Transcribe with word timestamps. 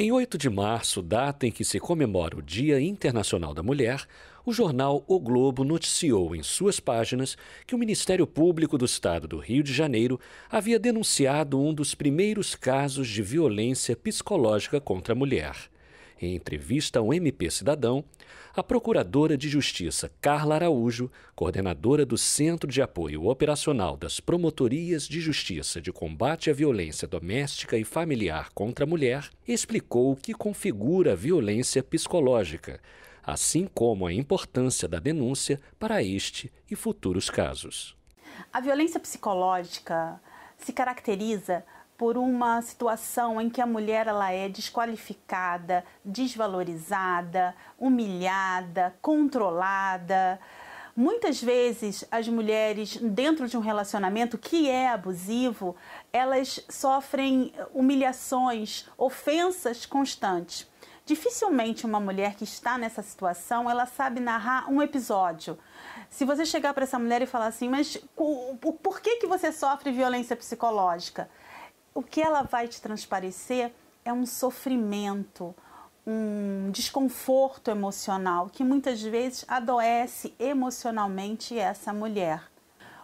Em 0.00 0.12
8 0.12 0.38
de 0.38 0.48
março, 0.48 1.02
data 1.02 1.44
em 1.44 1.50
que 1.50 1.64
se 1.64 1.80
comemora 1.80 2.38
o 2.38 2.40
Dia 2.40 2.80
Internacional 2.80 3.52
da 3.52 3.64
Mulher, 3.64 4.06
o 4.46 4.52
jornal 4.52 5.02
O 5.08 5.18
Globo 5.18 5.64
noticiou 5.64 6.36
em 6.36 6.42
suas 6.44 6.78
páginas 6.78 7.36
que 7.66 7.74
o 7.74 7.78
Ministério 7.78 8.24
Público 8.24 8.78
do 8.78 8.84
Estado 8.84 9.26
do 9.26 9.38
Rio 9.38 9.60
de 9.60 9.72
Janeiro 9.72 10.20
havia 10.48 10.78
denunciado 10.78 11.60
um 11.60 11.74
dos 11.74 11.96
primeiros 11.96 12.54
casos 12.54 13.08
de 13.08 13.20
violência 13.22 13.96
psicológica 13.96 14.80
contra 14.80 15.14
a 15.14 15.16
mulher. 15.16 15.56
Em 16.22 16.36
entrevista 16.36 17.00
ao 17.00 17.12
MP 17.12 17.50
Cidadão, 17.50 18.04
a 18.58 18.64
Procuradora 18.64 19.36
de 19.38 19.48
Justiça 19.48 20.10
Carla 20.20 20.56
Araújo, 20.56 21.08
coordenadora 21.36 22.04
do 22.04 22.18
Centro 22.18 22.68
de 22.68 22.82
Apoio 22.82 23.26
Operacional 23.26 23.96
das 23.96 24.18
Promotorias 24.18 25.06
de 25.06 25.20
Justiça 25.20 25.80
de 25.80 25.92
Combate 25.92 26.50
à 26.50 26.52
Violência 26.52 27.06
Doméstica 27.06 27.76
e 27.78 27.84
Familiar 27.84 28.50
contra 28.52 28.84
a 28.84 28.88
Mulher, 28.88 29.30
explicou 29.46 30.10
o 30.10 30.16
que 30.16 30.34
configura 30.34 31.12
a 31.12 31.16
violência 31.16 31.84
psicológica, 31.84 32.80
assim 33.22 33.68
como 33.72 34.04
a 34.04 34.12
importância 34.12 34.88
da 34.88 34.98
denúncia 34.98 35.60
para 35.78 36.02
este 36.02 36.50
e 36.68 36.74
futuros 36.74 37.30
casos. 37.30 37.96
A 38.52 38.60
violência 38.60 38.98
psicológica 38.98 40.20
se 40.56 40.72
caracteriza 40.72 41.64
por 41.98 42.16
uma 42.16 42.62
situação 42.62 43.40
em 43.40 43.50
que 43.50 43.60
a 43.60 43.66
mulher 43.66 44.06
ela 44.06 44.30
é 44.30 44.48
desqualificada, 44.48 45.84
desvalorizada, 46.04 47.56
humilhada, 47.76 48.94
controlada. 49.02 50.38
Muitas 50.94 51.42
vezes 51.42 52.04
as 52.08 52.28
mulheres 52.28 52.96
dentro 52.98 53.48
de 53.48 53.56
um 53.56 53.60
relacionamento 53.60 54.38
que 54.38 54.70
é 54.70 54.88
abusivo, 54.88 55.74
elas 56.12 56.64
sofrem 56.68 57.52
humilhações, 57.74 58.88
ofensas 58.96 59.84
constantes. 59.84 60.70
Dificilmente 61.04 61.84
uma 61.84 61.98
mulher 61.98 62.36
que 62.36 62.44
está 62.44 62.78
nessa 62.78 63.02
situação, 63.02 63.68
ela 63.68 63.86
sabe 63.86 64.20
narrar 64.20 64.70
um 64.70 64.80
episódio. 64.80 65.58
Se 66.08 66.24
você 66.24 66.46
chegar 66.46 66.72
para 66.74 66.84
essa 66.84 66.98
mulher 66.98 67.22
e 67.22 67.26
falar 67.26 67.46
assim, 67.46 67.68
mas 67.68 67.96
por 68.14 69.00
que 69.00 69.16
que 69.16 69.26
você 69.26 69.50
sofre 69.50 69.90
violência 69.90 70.36
psicológica? 70.36 71.28
O 71.98 72.02
que 72.04 72.20
ela 72.20 72.42
vai 72.42 72.68
te 72.68 72.80
transparecer 72.80 73.72
é 74.04 74.12
um 74.12 74.24
sofrimento, 74.24 75.52
um 76.06 76.70
desconforto 76.70 77.72
emocional 77.72 78.48
que 78.48 78.62
muitas 78.62 79.02
vezes 79.02 79.44
adoece 79.48 80.32
emocionalmente 80.38 81.58
essa 81.58 81.92
mulher. 81.92 82.40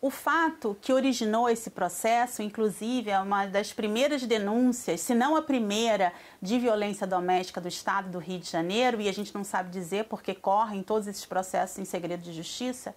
O 0.00 0.08
fato 0.08 0.76
que 0.80 0.92
originou 0.92 1.48
esse 1.48 1.70
processo, 1.70 2.42
inclusive, 2.42 3.10
é 3.10 3.18
uma 3.18 3.46
das 3.46 3.72
primeiras 3.72 4.22
denúncias, 4.22 5.00
se 5.00 5.16
não 5.16 5.34
a 5.34 5.42
primeira, 5.42 6.12
de 6.40 6.56
violência 6.56 7.08
doméstica 7.08 7.60
do 7.60 7.66
estado 7.66 8.08
do 8.08 8.20
Rio 8.20 8.38
de 8.38 8.48
Janeiro, 8.48 9.00
e 9.00 9.08
a 9.08 9.12
gente 9.12 9.34
não 9.34 9.42
sabe 9.42 9.68
dizer 9.70 10.04
porque 10.04 10.32
correm 10.32 10.80
todos 10.80 11.08
esses 11.08 11.26
processos 11.26 11.76
em 11.80 11.84
segredo 11.84 12.22
de 12.22 12.32
justiça, 12.32 12.94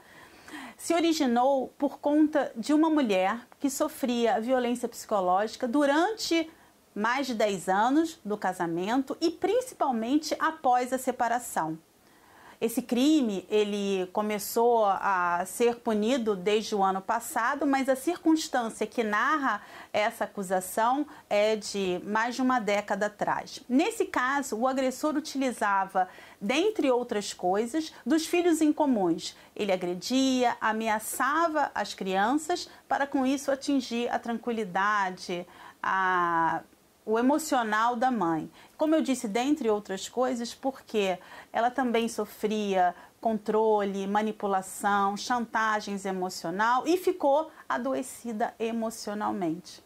se 0.79 0.93
originou 0.93 1.73
por 1.77 1.99
conta 1.99 2.53
de 2.55 2.73
uma 2.73 2.89
mulher 2.89 3.45
que 3.59 3.69
sofria 3.69 4.39
violência 4.39 4.87
psicológica 4.87 5.67
durante 5.67 6.49
mais 6.95 7.27
de 7.27 7.35
10 7.35 7.67
anos 7.67 8.19
do 8.23 8.37
casamento 8.37 9.15
e 9.19 9.29
principalmente 9.29 10.33
após 10.39 10.93
a 10.93 10.97
separação. 10.97 11.77
Esse 12.61 12.81
crime 12.81 13.45
ele 13.49 14.05
começou 14.11 14.83
a 14.85 15.45
ser 15.45 15.77
punido 15.77 16.35
desde 16.35 16.75
o 16.75 16.83
ano 16.83 17.01
passado, 17.01 17.65
mas 17.65 17.87
a 17.87 17.95
circunstância 17.95 18.85
que 18.85 19.01
narra 19.01 19.61
essa 19.93 20.25
acusação 20.25 21.07
é 21.29 21.55
de 21.55 22.01
mais 22.03 22.35
de 22.35 22.41
uma 22.41 22.59
década 22.59 23.05
atrás. 23.05 23.61
Nesse 23.69 24.03
caso, 24.03 24.57
o 24.57 24.67
agressor 24.67 25.15
utilizava, 25.15 26.09
dentre 26.41 26.91
outras 26.91 27.33
coisas, 27.33 27.93
dos 28.05 28.25
filhos 28.25 28.61
incomuns. 28.61 29.37
Ele 29.55 29.71
agredia, 29.71 30.57
ameaçava 30.59 31.71
as 31.73 31.93
crianças 31.93 32.69
para 32.89 33.07
com 33.07 33.25
isso 33.25 33.51
atingir 33.51 34.09
a 34.09 34.19
tranquilidade, 34.19 35.47
a 35.81 36.61
o 37.05 37.17
emocional 37.17 37.95
da 37.95 38.11
mãe. 38.11 38.49
Como 38.77 38.93
eu 38.93 39.01
disse, 39.01 39.27
dentre 39.27 39.69
outras 39.69 40.07
coisas, 40.07 40.53
porque 40.53 41.17
ela 41.51 41.71
também 41.71 42.07
sofria 42.07 42.95
controle, 43.19 44.07
manipulação, 44.07 45.17
chantagens 45.17 46.05
emocional 46.05 46.83
e 46.85 46.97
ficou 46.97 47.51
adoecida 47.67 48.53
emocionalmente. 48.59 49.83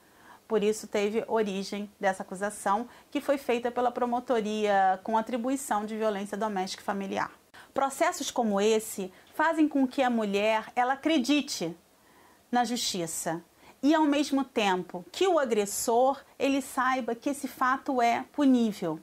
Por 0.47 0.63
isso 0.63 0.87
teve 0.87 1.23
origem 1.27 1.89
dessa 1.99 2.21
acusação 2.21 2.87
que 3.09 3.21
foi 3.21 3.37
feita 3.37 3.71
pela 3.71 3.91
promotoria 3.91 4.99
com 5.03 5.17
atribuição 5.17 5.85
de 5.85 5.97
violência 5.97 6.37
doméstica 6.37 6.83
e 6.83 6.85
familiar. 6.85 7.31
Processos 7.73 8.29
como 8.29 8.61
esse 8.61 9.11
fazem 9.33 9.67
com 9.67 9.87
que 9.87 10.03
a 10.03 10.09
mulher 10.09 10.71
ela 10.75 10.93
acredite 10.93 11.75
na 12.51 12.63
justiça, 12.63 13.43
e 13.83 13.93
ao 13.93 14.05
mesmo 14.05 14.45
tempo 14.45 15.05
que 15.11 15.27
o 15.27 15.37
agressor 15.37 16.23
ele 16.39 16.61
saiba 16.61 17.13
que 17.13 17.29
esse 17.29 17.49
fato 17.49 18.01
é 18.01 18.23
punível. 18.31 18.97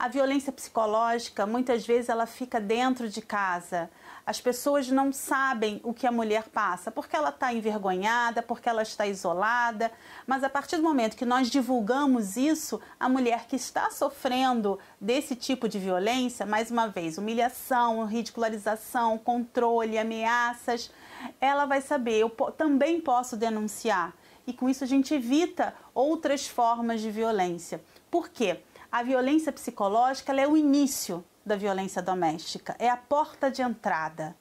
A 0.00 0.08
violência 0.08 0.50
psicológica 0.50 1.44
muitas 1.44 1.86
vezes 1.86 2.08
ela 2.08 2.24
fica 2.24 2.58
dentro 2.58 3.06
de 3.06 3.20
casa. 3.20 3.90
As 4.24 4.40
pessoas 4.40 4.88
não 4.88 5.12
sabem 5.12 5.78
o 5.84 5.92
que 5.92 6.06
a 6.06 6.10
mulher 6.10 6.44
passa, 6.44 6.90
porque 6.90 7.14
ela 7.14 7.28
está 7.28 7.52
envergonhada, 7.52 8.40
porque 8.40 8.66
ela 8.66 8.80
está 8.80 9.06
isolada. 9.06 9.92
Mas 10.26 10.42
a 10.42 10.48
partir 10.48 10.78
do 10.78 10.82
momento 10.82 11.18
que 11.18 11.26
nós 11.26 11.50
divulgamos 11.50 12.38
isso, 12.38 12.80
a 12.98 13.10
mulher 13.10 13.44
que 13.46 13.56
está 13.56 13.90
sofrendo 13.90 14.78
desse 14.98 15.36
tipo 15.36 15.68
de 15.68 15.78
violência, 15.78 16.46
mais 16.46 16.70
uma 16.70 16.88
vez, 16.88 17.18
humilhação, 17.18 18.06
ridicularização, 18.06 19.18
controle, 19.18 19.98
ameaças, 19.98 20.90
ela 21.38 21.66
vai 21.66 21.82
saber, 21.82 22.20
eu 22.20 22.30
também 22.30 23.02
posso 23.02 23.36
denunciar. 23.36 24.14
E 24.46 24.54
com 24.54 24.66
isso 24.66 24.82
a 24.82 24.86
gente 24.86 25.12
evita 25.12 25.74
outras 25.92 26.48
formas 26.48 27.02
de 27.02 27.10
violência. 27.10 27.82
Por 28.10 28.30
quê? 28.30 28.62
A 28.90 29.02
violência 29.02 29.52
psicológica 29.52 30.32
é 30.32 30.46
o 30.46 30.56
início 30.56 31.24
da 31.44 31.56
violência 31.56 32.02
doméstica, 32.02 32.74
é 32.78 32.88
a 32.88 32.96
porta 32.96 33.50
de 33.50 33.62
entrada. 33.62 34.36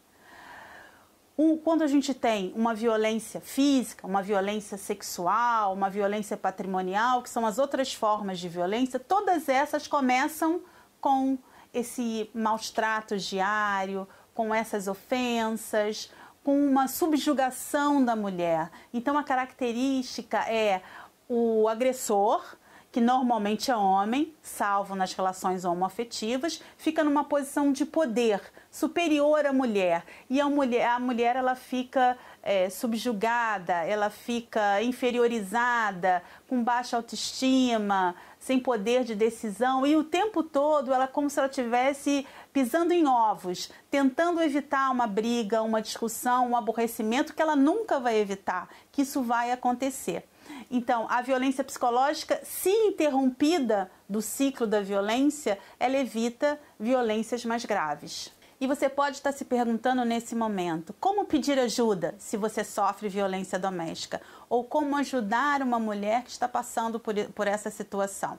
Um, 1.38 1.58
quando 1.58 1.84
a 1.84 1.88
gente 1.88 2.14
tem 2.14 2.52
uma 2.56 2.74
violência 2.74 3.40
física, 3.40 4.06
uma 4.06 4.22
violência 4.22 4.78
sexual, 4.78 5.74
uma 5.74 5.90
violência 5.90 6.36
patrimonial, 6.36 7.24
que 7.24 7.30
são 7.30 7.46
as 7.46 7.58
outras 7.58 7.94
formas 7.94 8.40
de 8.40 8.50
violência, 8.50 9.00
todas 9.00 9.48
essas 9.48 9.88
começam 9.88 10.62
com 11.00 11.38
esse 11.74 12.30
maus 12.34 12.70
tratos 12.72 13.24
diário, 13.24 14.08
com 14.34 14.54
essas 14.54 14.88
ofensas, 14.88 16.12
com 16.44 16.60
uma 16.68 16.88
subjugação 16.88 18.04
da 18.04 18.16
mulher. 18.16 18.70
Então 18.94 19.18
a 19.18 19.24
característica 19.24 20.40
é 20.50 20.82
o 21.30 21.70
agressor 21.70 22.44
que 22.92 23.00
normalmente 23.00 23.70
é 23.70 23.76
homem, 23.76 24.34
salvo 24.42 24.96
nas 24.96 25.14
relações 25.14 25.64
homoafetivas, 25.64 26.62
fica 26.78 27.04
numa 27.04 27.24
posição 27.24 27.72
de 27.72 27.86
poder 27.86 28.42
superior 28.72 29.46
à 29.46 29.54
mulher. 29.54 30.04
E 30.30 30.42
a 30.42 30.50
mulher, 30.50 30.88
a 30.88 31.00
mulher 31.00 31.36
ela 31.36 31.56
fica 31.56 32.18
é, 32.42 32.70
subjugada, 32.70 33.74
ela 33.74 34.10
fica 34.10 34.82
inferiorizada, 34.82 36.24
com 36.48 36.64
baixa 36.64 36.98
autoestima, 36.98 38.16
sem 38.40 38.60
poder 38.60 39.04
de 39.04 39.14
decisão 39.14 39.86
e 39.86 39.96
o 39.96 40.04
tempo 40.04 40.42
todo 40.42 40.94
ela 40.94 41.08
como 41.08 41.30
se 41.30 41.38
ela 41.38 41.50
estivesse 41.50 42.26
pisando 42.52 42.94
em 42.94 43.06
ovos, 43.06 43.70
tentando 43.92 44.42
evitar 44.42 44.90
uma 44.90 45.06
briga, 45.06 45.62
uma 45.62 45.82
discussão, 45.82 46.50
um 46.50 46.58
aborrecimento 46.58 47.36
que 47.36 47.42
ela 47.42 47.56
nunca 47.56 48.00
vai 48.00 48.18
evitar, 48.18 48.68
que 48.92 49.04
isso 49.04 49.22
vai 49.22 49.52
acontecer. 49.52 50.24
Então, 50.72 51.08
a 51.10 51.22
violência 51.22 51.64
psicológica, 51.64 52.40
se 52.44 52.70
interrompida 52.70 53.90
do 54.08 54.22
ciclo 54.22 54.68
da 54.68 54.82
violência, 54.82 55.58
ela 55.80 55.98
evita 55.98 56.60
violências 56.80 57.44
mais 57.44 57.66
graves. 57.66 58.32
E 58.62 58.68
você 58.68 58.90
pode 58.90 59.16
estar 59.16 59.32
se 59.32 59.46
perguntando 59.46 60.04
nesse 60.04 60.36
momento: 60.36 60.94
como 61.00 61.26
pedir 61.26 61.58
ajuda 61.58 62.14
se 62.20 62.38
você 62.38 62.64
sofre 62.64 63.08
violência 63.10 63.58
doméstica? 63.58 64.22
Ou 64.50 64.64
como 64.64 64.98
ajudar 64.98 65.62
uma 65.62 65.80
mulher 65.80 66.24
que 66.24 66.30
está 66.30 66.48
passando 66.48 67.00
por, 67.00 67.16
por 67.34 67.48
essa 67.48 67.72
situação? 67.72 68.38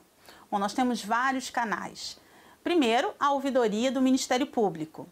Bom, 0.49 0.59
nós 0.59 0.73
temos 0.73 1.03
vários 1.03 1.49
canais. 1.49 2.19
Primeiro, 2.63 3.13
a 3.19 3.31
ouvidoria 3.31 3.91
do 3.91 4.01
Ministério 4.01 4.45
Público. 4.45 5.07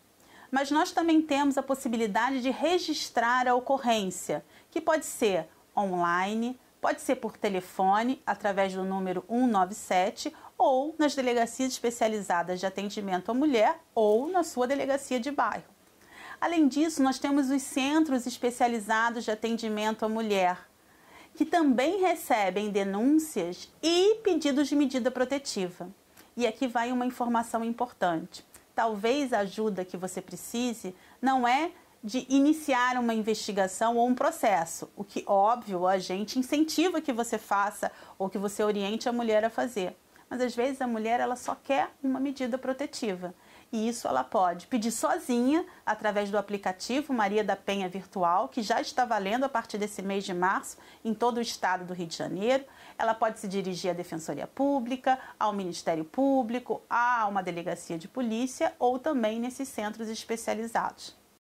Mas 0.52 0.72
nós 0.72 0.92
também 0.92 1.22
temos 1.22 1.58
a 1.58 1.64
possibilidade 1.64 2.42
de 2.42 2.50
registrar 2.50 3.48
a 3.48 3.56
ocorrência, 3.56 4.44
que 4.72 4.82
pode 4.82 5.06
ser 5.06 5.48
online, 5.76 6.60
Pode 6.82 7.02
ser 7.02 7.18
por 7.18 7.38
telefone, 7.38 8.22
através 8.26 8.74
do 8.74 8.84
número 8.84 9.24
197, 9.28 10.34
ou 10.58 10.96
nas 10.98 11.14
delegacias 11.14 11.74
especializadas 11.74 12.60
de 12.60 12.66
atendimento 12.66 13.32
à 13.32 13.34
mulher 13.34 13.80
ou 13.94 14.30
na 14.30 14.44
sua 14.44 14.66
delegacia 14.66 15.20
de 15.20 15.30
bairro. 15.30 15.66
Além 16.40 16.70
disso, 16.70 17.04
nós 17.04 17.20
temos 17.20 17.50
os 17.50 17.62
centros 17.62 18.26
especializados 18.26 19.26
de 19.26 19.32
atendimento 19.32 20.06
à 20.06 20.10
mulher, 20.10 20.58
que 21.36 21.46
também 21.46 22.00
recebem 22.00 22.70
denúncias 22.70 23.70
e 23.84 24.16
pedidos 24.24 24.70
de 24.70 24.76
medida 24.76 25.12
protetiva. 25.12 25.90
E 26.36 26.48
aqui 26.48 26.66
vai 26.66 26.94
uma 26.94 27.06
informação 27.06 27.64
importante. 27.64 28.46
Talvez 28.74 29.34
a 29.34 29.40
ajuda 29.40 29.84
que 29.84 29.98
você 29.98 30.22
precise 30.22 30.96
não 31.22 31.46
é 31.46 31.72
de 32.04 32.26
iniciar 32.30 32.98
uma 32.98 33.14
investigação 33.14 33.98
ou 33.98 34.08
um 34.08 34.16
processo, 34.16 34.90
o 34.96 35.04
que, 35.04 35.24
óbvio, 35.28 35.86
a 35.86 35.98
gente 35.98 36.40
incentiva 36.40 37.02
que 37.02 37.12
você 37.12 37.38
faça 37.38 37.92
ou 38.18 38.30
que 38.30 38.38
você 38.38 38.64
oriente 38.64 39.10
a 39.10 39.14
mulher 39.14 39.44
a 39.44 39.50
fazer. 39.50 39.96
Mas 40.30 40.42
às 40.42 40.56
vezes 40.56 40.80
a 40.82 40.88
mulher 40.88 41.20
ela 41.20 41.36
só 41.36 41.56
quer 41.56 41.90
uma 42.04 42.20
medida 42.20 42.58
protetiva. 42.58 43.34
E 43.72 43.88
isso 43.88 44.08
ela 44.08 44.24
pode 44.24 44.68
pedir 44.68 44.92
sozinha 44.92 45.66
através 45.86 46.32
do 46.32 46.38
aplicativo 46.38 47.14
Maria 47.14 47.44
da 47.44 47.56
Penha 47.56 47.90
Virtual, 47.90 48.48
que 48.48 48.62
já 48.62 48.80
está 48.80 49.06
valendo 49.06 49.44
a 49.44 49.50
partir 49.50 49.78
desse 49.78 50.02
mês 50.02 50.24
de 50.24 50.34
março 50.34 50.78
em 51.04 51.14
todo 51.14 51.38
o 51.38 51.42
estado 51.42 51.86
do 51.86 51.94
Rio 51.94 52.08
de 52.08 52.16
Janeiro. 52.16 52.64
Ela 52.98 53.14
pode 53.14 53.40
se 53.40 53.48
dirigir 53.48 53.92
à 53.92 53.94
Defensoria 53.94 54.48
Pública, 54.48 55.20
ao 55.40 55.52
Ministério 55.52 56.06
Público, 56.06 56.82
a 56.90 57.28
uma 57.28 57.44
delegacia 57.44 57.98
de 57.98 58.08
polícia 58.08 58.74
ou 58.80 58.98
também 58.98 59.40
nesses 59.40 59.68
centros 59.68 60.10
especializados. 60.10 61.19